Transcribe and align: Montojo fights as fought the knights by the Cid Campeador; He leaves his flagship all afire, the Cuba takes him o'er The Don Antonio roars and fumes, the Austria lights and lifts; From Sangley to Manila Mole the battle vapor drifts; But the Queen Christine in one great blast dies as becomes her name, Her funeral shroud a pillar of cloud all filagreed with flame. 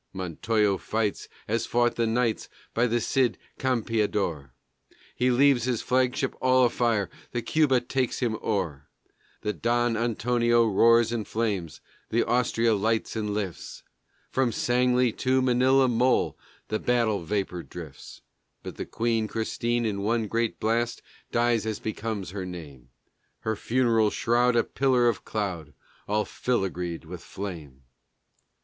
Montojo 0.13 0.79
fights 0.79 1.29
as 1.47 1.67
fought 1.67 1.93
the 1.95 2.07
knights 2.07 2.49
by 2.73 2.87
the 2.87 2.99
Cid 2.99 3.37
Campeador; 3.59 4.49
He 5.15 5.29
leaves 5.29 5.65
his 5.65 5.83
flagship 5.83 6.33
all 6.41 6.65
afire, 6.65 7.07
the 7.33 7.43
Cuba 7.43 7.81
takes 7.81 8.17
him 8.17 8.35
o'er 8.41 8.89
The 9.41 9.53
Don 9.53 9.95
Antonio 9.95 10.65
roars 10.65 11.11
and 11.11 11.27
fumes, 11.27 11.81
the 12.09 12.23
Austria 12.23 12.73
lights 12.73 13.15
and 13.15 13.31
lifts; 13.35 13.83
From 14.31 14.49
Sangley 14.51 15.11
to 15.17 15.39
Manila 15.39 15.87
Mole 15.87 16.35
the 16.69 16.79
battle 16.79 17.23
vapor 17.23 17.61
drifts; 17.61 18.21
But 18.63 18.77
the 18.77 18.87
Queen 18.87 19.27
Christine 19.27 19.85
in 19.85 20.01
one 20.01 20.25
great 20.27 20.59
blast 20.59 21.03
dies 21.31 21.67
as 21.67 21.77
becomes 21.79 22.31
her 22.31 22.43
name, 22.43 22.89
Her 23.41 23.55
funeral 23.55 24.09
shroud 24.09 24.55
a 24.55 24.63
pillar 24.63 25.07
of 25.07 25.23
cloud 25.23 25.75
all 26.07 26.25
filagreed 26.25 27.05
with 27.05 27.21
flame. 27.23 27.83